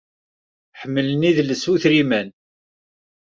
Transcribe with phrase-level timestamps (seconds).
[0.79, 2.29] Ḥemmlen idles utriman